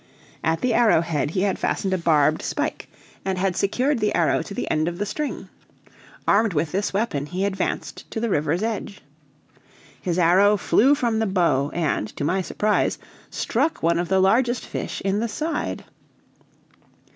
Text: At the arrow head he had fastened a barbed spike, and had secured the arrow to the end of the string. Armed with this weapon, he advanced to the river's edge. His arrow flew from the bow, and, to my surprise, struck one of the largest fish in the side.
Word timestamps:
At 0.43 0.61
the 0.61 0.73
arrow 0.73 1.01
head 1.01 1.29
he 1.29 1.41
had 1.43 1.59
fastened 1.59 1.93
a 1.93 1.97
barbed 1.99 2.41
spike, 2.41 2.89
and 3.23 3.37
had 3.37 3.55
secured 3.55 3.99
the 3.99 4.15
arrow 4.15 4.41
to 4.41 4.53
the 4.55 4.67
end 4.71 4.87
of 4.87 4.97
the 4.97 5.05
string. 5.05 5.47
Armed 6.27 6.53
with 6.53 6.71
this 6.71 6.91
weapon, 6.91 7.27
he 7.27 7.45
advanced 7.45 8.09
to 8.09 8.19
the 8.19 8.27
river's 8.31 8.63
edge. 8.63 9.01
His 10.01 10.17
arrow 10.17 10.57
flew 10.57 10.95
from 10.95 11.19
the 11.19 11.27
bow, 11.27 11.69
and, 11.75 12.07
to 12.17 12.23
my 12.23 12.41
surprise, 12.41 12.97
struck 13.29 13.83
one 13.83 13.99
of 13.99 14.09
the 14.09 14.19
largest 14.19 14.65
fish 14.65 15.01
in 15.05 15.19
the 15.19 15.27
side. 15.27 15.85